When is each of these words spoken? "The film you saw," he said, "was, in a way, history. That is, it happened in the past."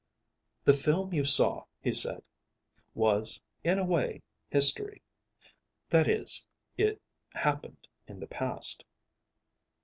"The 0.63 0.73
film 0.73 1.13
you 1.13 1.23
saw," 1.25 1.65
he 1.79 1.93
said, 1.93 2.23
"was, 2.95 3.39
in 3.63 3.77
a 3.77 3.85
way, 3.85 4.23
history. 4.49 5.03
That 5.91 6.07
is, 6.07 6.43
it 6.75 6.99
happened 7.33 7.87
in 8.07 8.19
the 8.19 8.25
past." 8.25 8.83